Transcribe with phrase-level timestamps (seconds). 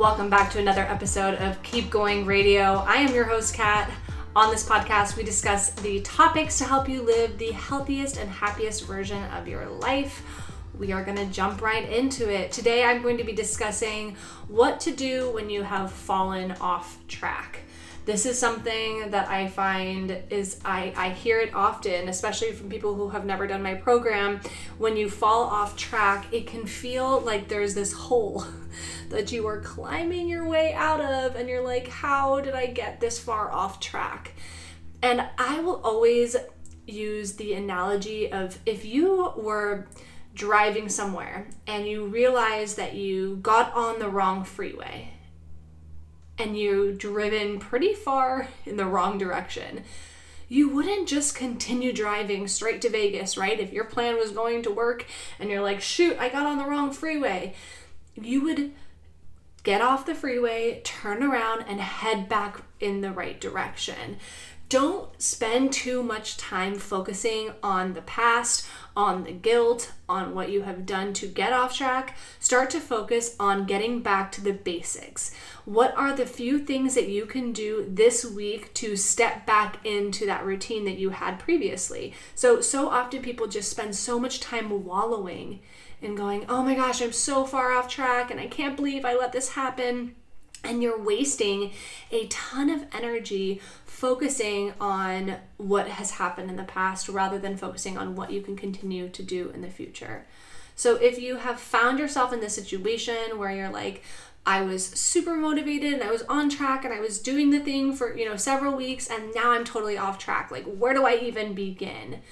[0.00, 2.82] Welcome back to another episode of Keep Going Radio.
[2.86, 3.90] I am your host, Kat.
[4.34, 8.86] On this podcast, we discuss the topics to help you live the healthiest and happiest
[8.86, 10.22] version of your life.
[10.78, 12.50] We are going to jump right into it.
[12.50, 14.16] Today, I'm going to be discussing
[14.48, 17.58] what to do when you have fallen off track
[18.10, 22.96] this is something that I find is I, I hear it often, especially from people
[22.96, 24.40] who have never done my program.
[24.78, 28.44] When you fall off track, it can feel like there's this hole
[29.10, 32.98] that you are climbing your way out of, and you're like, how did I get
[32.98, 34.32] this far off track?
[35.02, 36.34] And I will always
[36.88, 39.86] use the analogy of if you were
[40.34, 45.12] driving somewhere and you realize that you got on the wrong freeway
[46.40, 49.84] and you driven pretty far in the wrong direction,
[50.48, 53.60] you wouldn't just continue driving straight to Vegas, right?
[53.60, 55.06] If your plan was going to work
[55.38, 57.54] and you're like, shoot, I got on the wrong freeway,
[58.14, 58.72] you would
[59.62, 64.16] get off the freeway, turn around, and head back in the right direction.
[64.70, 68.64] Don't spend too much time focusing on the past,
[68.96, 72.16] on the guilt, on what you have done to get off track.
[72.38, 75.34] Start to focus on getting back to the basics.
[75.64, 80.24] What are the few things that you can do this week to step back into
[80.26, 82.14] that routine that you had previously?
[82.36, 85.58] So, so often people just spend so much time wallowing
[86.00, 89.16] and going, oh my gosh, I'm so far off track and I can't believe I
[89.16, 90.14] let this happen
[90.62, 91.72] and you're wasting
[92.10, 93.60] a ton of energy
[94.00, 98.56] focusing on what has happened in the past rather than focusing on what you can
[98.56, 100.24] continue to do in the future.
[100.74, 104.02] So if you have found yourself in this situation where you're like,
[104.46, 107.92] I was super motivated and I was on track and I was doing the thing
[107.92, 110.50] for, you know, several weeks and now I'm totally off track.
[110.50, 112.22] Like, where do I even begin?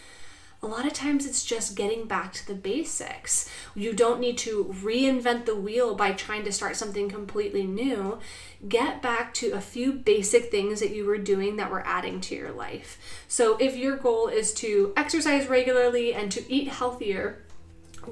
[0.61, 3.49] A lot of times it's just getting back to the basics.
[3.77, 8.19] You don't need to reinvent the wheel by trying to start something completely new.
[8.69, 12.35] Get back to a few basic things that you were doing that were adding to
[12.35, 12.99] your life.
[13.29, 17.45] So, if your goal is to exercise regularly and to eat healthier,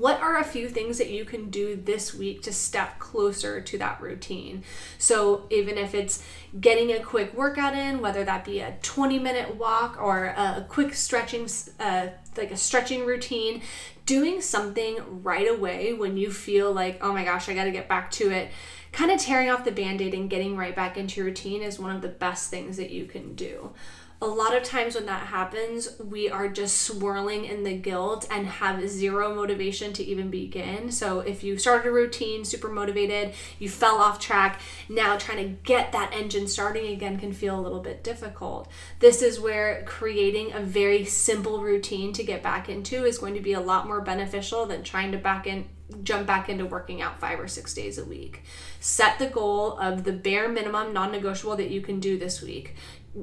[0.01, 3.79] what are a few things that you can do this week to step closer to
[3.79, 4.65] that routine?
[4.99, 6.23] So, even if it's
[6.61, 10.95] getting a quick workout in, whether that be a 20 minute walk or a quick
[10.95, 11.49] stretching,
[11.81, 13.62] uh, like a stretching routine,
[14.07, 17.89] doing something right away when you feel like, oh my gosh, I got to get
[17.89, 18.51] back to it.
[18.93, 21.78] Kind of tearing off the band aid and getting right back into your routine is
[21.78, 23.73] one of the best things that you can do
[24.21, 28.47] a lot of times when that happens, we are just swirling in the guilt and
[28.47, 30.91] have zero motivation to even begin.
[30.91, 35.62] So, if you started a routine, super motivated, you fell off track, now trying to
[35.65, 38.71] get that engine starting again can feel a little bit difficult.
[39.00, 43.41] This is where creating a very simple routine to get back into is going to
[43.41, 45.69] be a lot more beneficial than trying to back in
[46.03, 48.43] jump back into working out five or six days a week.
[48.81, 52.75] Set the goal of the bare minimum non negotiable that you can do this week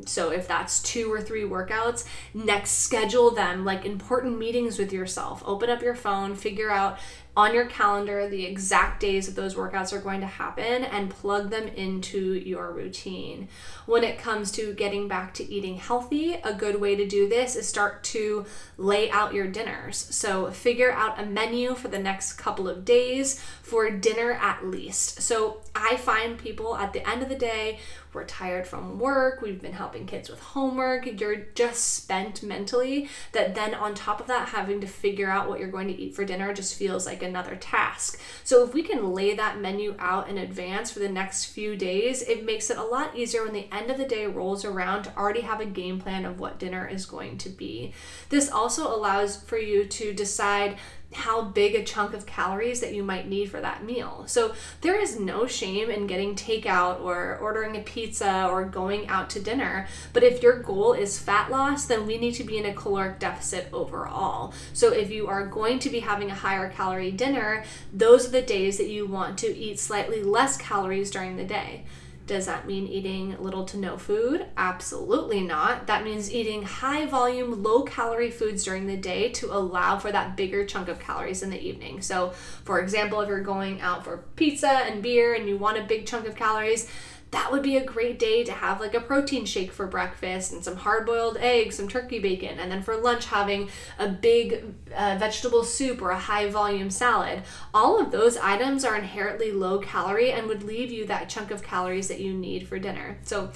[0.07, 2.03] so if that's two or three workouts
[2.33, 6.97] next schedule them like important meetings with yourself open up your phone figure out
[7.35, 11.49] on your calendar the exact days that those workouts are going to happen and plug
[11.49, 13.47] them into your routine.
[13.87, 17.55] When it comes to getting back to eating healthy, a good way to do this
[17.55, 18.45] is start to
[18.77, 19.97] lay out your dinners.
[19.97, 25.21] So, figure out a menu for the next couple of days for dinner at least.
[25.21, 25.42] So,
[25.75, 27.79] I find people at the end of the day,
[28.13, 33.55] we're tired from work, we've been helping kids with homework, you're just spent mentally, that
[33.55, 36.23] then on top of that, having to figure out what you're going to eat for
[36.23, 38.19] dinner just feels like another task.
[38.43, 42.21] So if we can lay that menu out in advance for the next few days,
[42.21, 45.17] it makes it a lot easier when the end of the day rolls around to
[45.17, 47.93] already have a game plan of what dinner is going to be.
[48.29, 50.77] This also allows for you to decide
[51.15, 54.23] how big a chunk of calories that you might need for that meal.
[54.27, 59.29] So there is no shame in getting takeout or ordering a pizza or going out
[59.31, 59.87] to dinner.
[60.11, 63.19] But if your goal is fat loss, then we need to be in a caloric
[63.19, 64.53] deficit overall.
[64.73, 68.41] So if you are going to be having a higher calorie dinner, those are the
[68.41, 71.83] days that you want to eat slightly less calories during the day.
[72.25, 74.45] Does that mean eating little to no food?
[74.55, 75.87] Absolutely not.
[75.87, 80.37] That means eating high volume, low calorie foods during the day to allow for that
[80.37, 82.01] bigger chunk of calories in the evening.
[82.01, 82.29] So,
[82.63, 86.05] for example, if you're going out for pizza and beer and you want a big
[86.05, 86.89] chunk of calories,
[87.33, 90.63] that would be a great day to have like a protein shake for breakfast and
[90.63, 93.69] some hard boiled eggs, some turkey bacon, and then for lunch having
[93.99, 94.63] a big
[94.95, 97.43] uh, vegetable soup or a high volume salad.
[97.73, 101.63] All of those items are inherently low calorie and would leave you that chunk of
[101.63, 103.17] calories that you need for dinner.
[103.23, 103.51] So,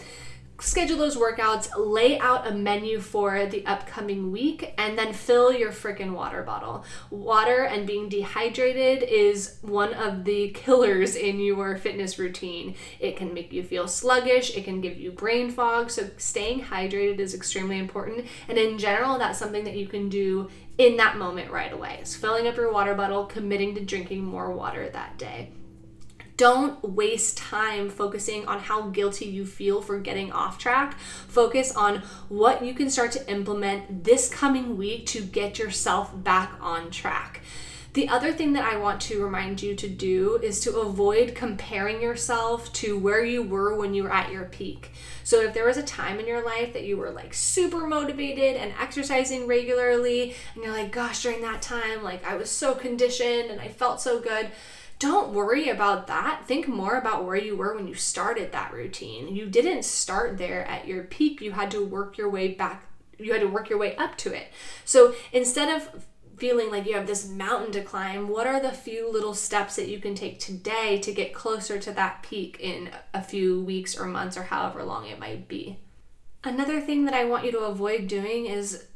[0.60, 5.72] schedule those workouts, lay out a menu for the upcoming week, and then fill your
[5.72, 6.84] freaking water bottle.
[7.10, 12.76] Water and being dehydrated is one of the killers in your fitness routine.
[13.00, 17.20] It can make you feel sluggish, it can give you brain fog, so staying hydrated
[17.20, 18.26] is extremely important.
[18.48, 22.00] And in general, that's something that you can do in that moment right away.
[22.02, 25.52] Is filling up your water bottle, committing to drinking more water that day
[26.38, 30.98] don't waste time focusing on how guilty you feel for getting off track.
[31.28, 36.54] Focus on what you can start to implement this coming week to get yourself back
[36.62, 37.42] on track.
[37.94, 42.00] The other thing that I want to remind you to do is to avoid comparing
[42.00, 44.92] yourself to where you were when you were at your peak.
[45.24, 48.56] So, if there was a time in your life that you were like super motivated
[48.56, 53.50] and exercising regularly, and you're like, gosh, during that time, like I was so conditioned
[53.50, 54.52] and I felt so good
[55.00, 56.44] don't worry about that.
[56.46, 59.36] Think more about where you were when you started that routine.
[59.36, 62.86] You didn't start there at your peak, you had to work your way back,
[63.20, 64.52] you had to work your way up to it.
[64.86, 66.06] So instead of
[66.38, 69.88] feeling like you have this mountain to climb, what are the few little steps that
[69.88, 74.06] you can take today to get closer to that peak in a few weeks or
[74.06, 75.80] months or however long it might be?
[76.44, 78.87] Another thing that I want you to avoid doing is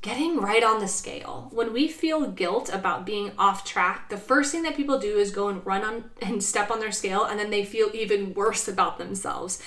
[0.00, 1.48] getting right on the scale.
[1.52, 5.30] When we feel guilt about being off track, the first thing that people do is
[5.30, 8.68] go and run on and step on their scale, and then they feel even worse
[8.68, 9.62] about themselves.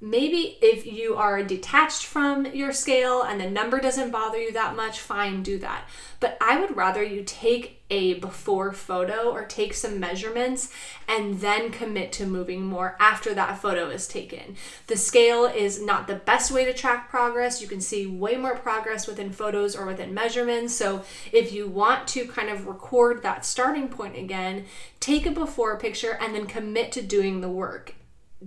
[0.00, 4.76] Maybe if you are detached from your scale and the number doesn't bother you that
[4.76, 5.88] much, fine, do that.
[6.20, 10.72] But I would rather you take a before photo or take some measurements
[11.08, 14.54] and then commit to moving more after that photo is taken.
[14.86, 17.60] The scale is not the best way to track progress.
[17.60, 20.76] You can see way more progress within photos or within measurements.
[20.76, 24.66] So if you want to kind of record that starting point again,
[25.00, 27.94] take a before picture and then commit to doing the work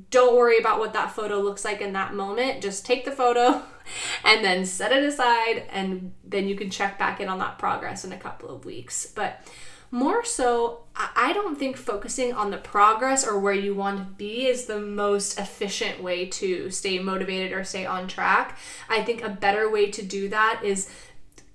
[0.10, 2.62] don't worry about what that photo looks like in that moment.
[2.62, 3.62] Just take the photo
[4.26, 8.06] and then set it aside, and then you can check back in on that progress
[8.06, 9.06] in a couple of weeks.
[9.14, 9.46] But
[9.94, 14.48] more so, I don't think focusing on the progress or where you want to be
[14.48, 18.58] is the most efficient way to stay motivated or stay on track.
[18.88, 20.90] I think a better way to do that is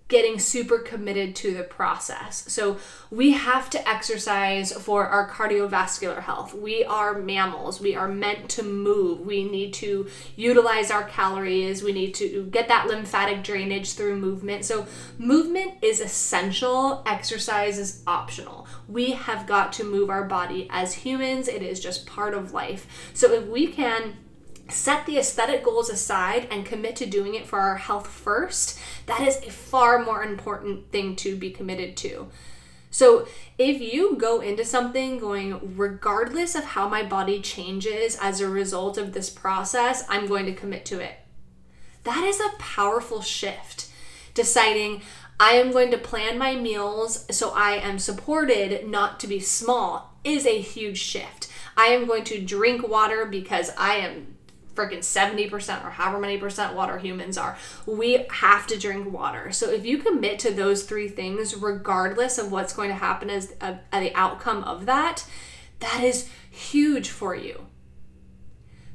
[0.08, 2.44] getting super committed to the process.
[2.52, 2.78] So
[3.10, 6.54] we have to exercise for our cardiovascular health.
[6.54, 7.80] We are mammals.
[7.80, 9.20] We are meant to move.
[9.20, 11.82] We need to utilize our calories.
[11.82, 14.64] We need to get that lymphatic drainage through movement.
[14.64, 14.86] So
[15.18, 17.02] movement is essential.
[17.04, 18.68] Exercise is optional.
[18.86, 21.48] We have got to move our body as humans.
[21.48, 23.10] It is just part of life.
[23.12, 24.18] So if we can
[24.68, 29.20] set the aesthetic goals aside and commit to doing it for our health first, that
[29.20, 32.28] is a far more important thing to be committed to.
[32.90, 33.28] So,
[33.58, 38.96] if you go into something going, regardless of how my body changes as a result
[38.96, 41.18] of this process, I'm going to commit to it.
[42.04, 43.88] That is a powerful shift.
[44.32, 45.02] Deciding,
[45.38, 50.14] I am going to plan my meals so I am supported not to be small
[50.24, 51.48] is a huge shift.
[51.76, 54.35] I am going to drink water because I am
[54.76, 57.58] freaking 70% or however many percent water humans are.
[57.86, 59.50] We have to drink water.
[59.50, 63.54] So if you commit to those three things, regardless of what's going to happen as
[63.60, 65.26] a, a, the outcome of that,
[65.80, 67.66] that is huge for you.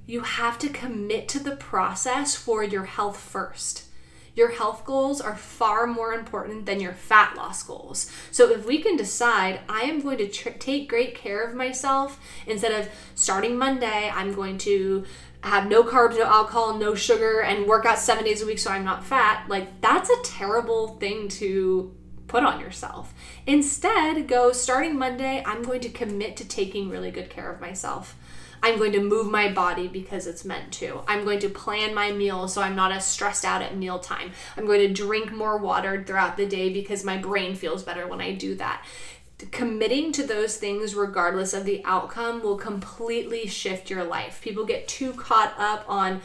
[0.06, 3.86] You have to commit to the process for your health first.
[4.34, 8.10] Your health goals are far more important than your fat loss goals.
[8.32, 12.20] So, if we can decide, I am going to tr- take great care of myself
[12.48, 15.06] instead of starting Monday, I'm going to
[15.44, 18.72] have no carbs, no alcohol, no sugar, and work out seven days a week so
[18.72, 21.96] I'm not fat, like that's a terrible thing to
[22.28, 23.14] put on yourself.
[23.46, 28.16] Instead, go starting Monday, I'm going to commit to taking really good care of myself.
[28.64, 31.02] I'm going to move my body because it's meant to.
[31.08, 34.32] I'm going to plan my meals so I'm not as stressed out at mealtime.
[34.56, 38.22] I'm going to drink more water throughout the day because my brain feels better when
[38.22, 38.86] I do that
[39.52, 44.42] committing to those things regardless of the outcome will completely shift your life.
[44.42, 46.22] People get too caught up on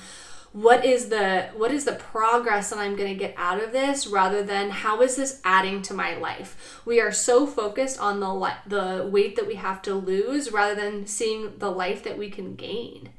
[0.53, 4.07] what is the what is the progress that i'm going to get out of this
[4.07, 6.81] rather than how is this adding to my life.
[6.87, 11.07] We are so focused on the the weight that we have to lose rather than
[11.07, 13.11] seeing the life that we can gain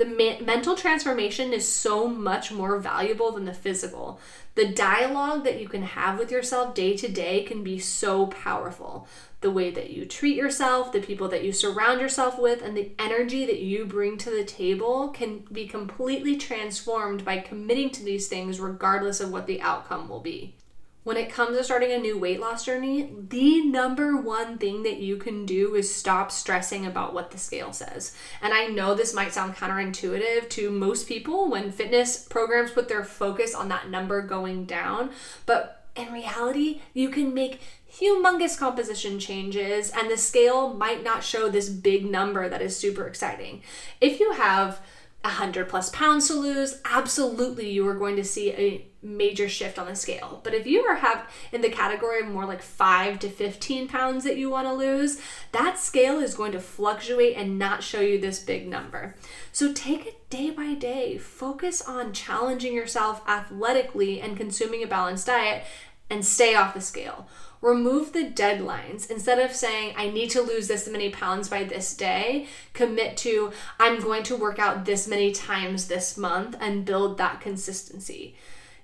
[0.00, 4.18] the mental transformation is so much more valuable than the physical.
[4.54, 9.06] The dialogue that you can have with yourself day to day can be so powerful.
[9.42, 12.92] The way that you treat yourself, the people that you surround yourself with, and the
[12.98, 18.26] energy that you bring to the table can be completely transformed by committing to these
[18.26, 20.56] things, regardless of what the outcome will be.
[21.02, 24.98] When it comes to starting a new weight loss journey, the number one thing that
[24.98, 28.14] you can do is stop stressing about what the scale says.
[28.42, 33.04] And I know this might sound counterintuitive to most people when fitness programs put their
[33.04, 35.10] focus on that number going down,
[35.46, 41.48] but in reality, you can make humongous composition changes and the scale might not show
[41.48, 43.62] this big number that is super exciting.
[44.00, 44.80] If you have
[45.22, 49.86] 100 plus pounds to lose, absolutely you are going to see a major shift on
[49.86, 50.40] the scale.
[50.42, 54.24] But if you are have in the category of more like 5 to 15 pounds
[54.24, 55.20] that you want to lose,
[55.52, 59.14] that scale is going to fluctuate and not show you this big number.
[59.52, 61.18] So take it day by day.
[61.18, 65.64] Focus on challenging yourself athletically and consuming a balanced diet
[66.08, 67.28] and stay off the scale
[67.60, 69.10] remove the deadlines.
[69.10, 73.52] Instead of saying i need to lose this many pounds by this day commit to
[73.78, 78.34] i'm going to work out this many times this month and build that consistency.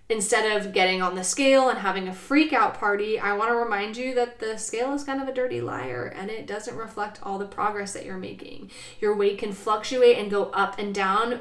[0.08, 3.56] Instead of getting on the scale and having a freak out party i want to
[3.56, 7.18] remind you that the scale is kind of a dirty liar and it doesn't reflect
[7.22, 8.70] all the progress that you're making.
[9.00, 11.40] Your weight can fluctuate and go up and down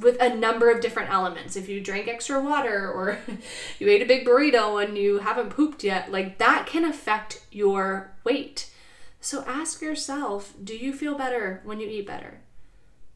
[0.00, 1.56] with a number of different elements.
[1.56, 3.18] If you drink extra water or
[3.78, 8.12] you ate a big burrito and you haven't pooped yet, like that can affect your
[8.24, 8.70] weight.
[9.20, 12.40] So ask yourself do you feel better when you eat better?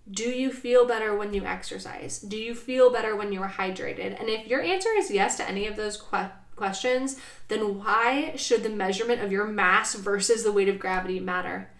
[0.08, 2.20] Do you feel better when you exercise?
[2.20, 4.18] Do you feel better when you are hydrated?
[4.20, 7.18] And if your answer is yes to any of those que- questions,
[7.48, 11.70] then why should the measurement of your mass versus the weight of gravity matter?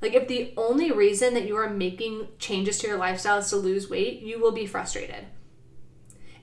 [0.00, 3.56] Like, if the only reason that you are making changes to your lifestyle is to
[3.56, 5.26] lose weight, you will be frustrated.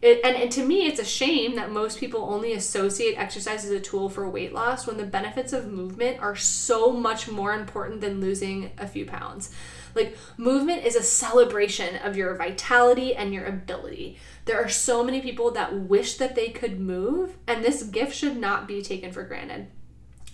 [0.02, 3.72] It, and, and to me, it's a shame that most people only associate exercise as
[3.72, 8.02] a tool for weight loss when the benefits of movement are so much more important
[8.02, 9.52] than losing a few pounds.
[9.96, 14.18] Like, movement is a celebration of your vitality and your ability.
[14.44, 18.38] There are so many people that wish that they could move, and this gift should
[18.38, 19.68] not be taken for granted.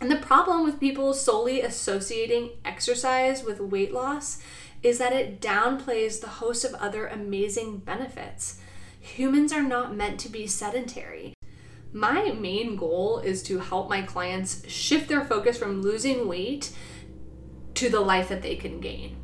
[0.01, 4.41] And the problem with people solely associating exercise with weight loss
[4.81, 8.59] is that it downplays the host of other amazing benefits.
[8.99, 11.35] Humans are not meant to be sedentary.
[11.93, 16.71] My main goal is to help my clients shift their focus from losing weight
[17.75, 19.17] to the life that they can gain.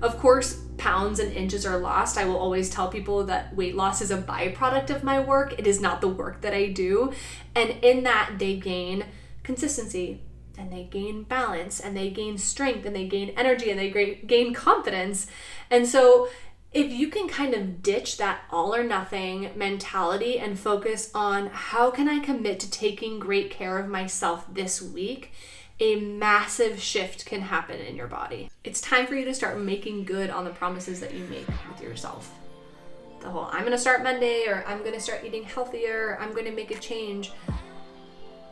[0.00, 2.16] Of course, pounds and inches are lost.
[2.16, 5.58] I will always tell people that weight loss is a byproduct of my work.
[5.58, 7.12] It is not the work that I do.
[7.54, 9.04] And in that, they gain
[9.46, 10.20] consistency
[10.58, 14.52] and they gain balance and they gain strength and they gain energy and they gain
[14.52, 15.28] confidence.
[15.70, 16.28] And so
[16.72, 21.90] if you can kind of ditch that all or nothing mentality and focus on how
[21.90, 25.32] can I commit to taking great care of myself this week,
[25.78, 28.50] a massive shift can happen in your body.
[28.64, 31.82] It's time for you to start making good on the promises that you make with
[31.82, 32.32] yourself.
[33.20, 36.70] The whole I'm gonna start Monday, or I'm gonna start eating healthier, I'm gonna make
[36.70, 37.32] a change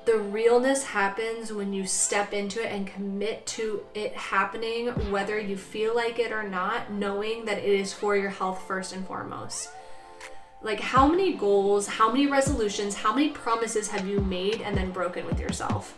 [0.06, 5.56] the realness happens when you step into it and commit to it happening, whether you
[5.56, 9.70] feel like it or not, knowing that it is for your health first and foremost.
[10.62, 14.90] Like, how many goals, how many resolutions, how many promises have you made and then
[14.90, 15.96] broken with yourself?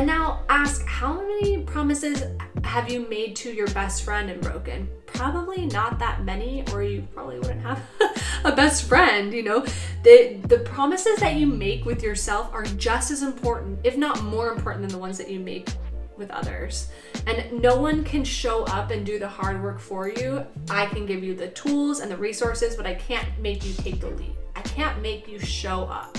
[0.00, 2.24] And now ask how many promises
[2.64, 4.88] have you made to your best friend and broken?
[5.04, 7.82] Probably not that many, or you probably wouldn't have
[8.44, 9.62] a best friend, you know.
[10.02, 14.50] The the promises that you make with yourself are just as important, if not more
[14.52, 15.68] important than the ones that you make
[16.16, 16.88] with others.
[17.26, 20.46] And no one can show up and do the hard work for you.
[20.70, 24.00] I can give you the tools and the resources, but I can't make you take
[24.00, 24.34] the lead.
[24.56, 26.16] I can't make you show up.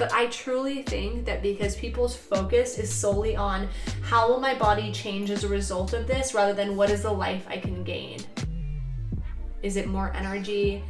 [0.00, 3.68] But I truly think that because people's focus is solely on
[4.00, 7.12] how will my body change as a result of this rather than what is the
[7.12, 8.18] life I can gain.
[9.62, 10.82] Is it more energy?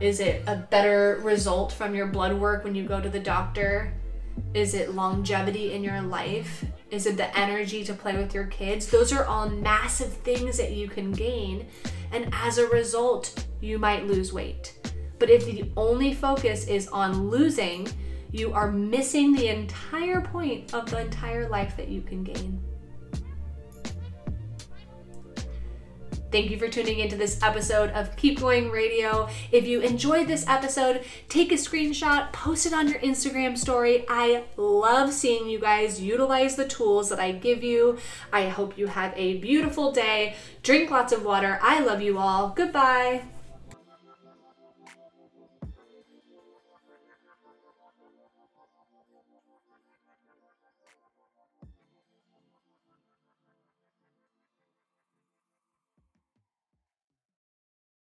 [0.00, 3.94] Is it a better result from your blood work when you go to the doctor?
[4.52, 6.64] Is it longevity in your life?
[6.90, 8.88] Is it the energy to play with your kids?
[8.88, 11.68] Those are all massive things that you can gain.
[12.10, 14.74] And as a result, you might lose weight.
[15.20, 17.86] But if the only focus is on losing,
[18.32, 22.62] you are missing the entire point of the entire life that you can gain.
[26.30, 29.28] Thank you for tuning into this episode of Keep Going Radio.
[29.50, 34.04] If you enjoyed this episode, take a screenshot, post it on your Instagram story.
[34.08, 37.98] I love seeing you guys utilize the tools that I give you.
[38.32, 40.36] I hope you have a beautiful day.
[40.62, 41.58] Drink lots of water.
[41.62, 42.50] I love you all.
[42.50, 43.22] Goodbye.